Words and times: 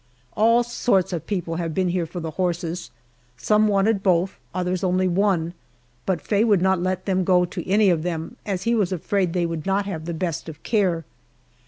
All 0.35 0.63
sorts 0.63 1.13
of 1.13 1.27
people 1.27 1.57
have 1.57 1.75
been 1.75 1.89
here 1.89 2.07
for 2.07 2.19
the 2.19 2.31
horses 2.31 2.89
some 3.37 3.67
wanted 3.67 4.01
both, 4.01 4.39
others 4.51 4.83
only 4.83 5.07
one 5.07 5.53
but 6.07 6.21
Faye 6.23 6.43
would 6.43 6.59
not 6.59 6.81
let 6.81 7.05
them 7.05 7.23
go 7.23 7.45
to 7.45 7.67
any 7.69 7.91
of 7.91 8.01
them, 8.01 8.35
as 8.43 8.63
he 8.63 8.73
was 8.73 8.91
afraid 8.91 9.33
they 9.33 9.45
would 9.45 9.67
not 9.67 9.85
have 9.85 10.05
the 10.05 10.15
best 10.15 10.49
of 10.49 10.63
care. 10.63 11.05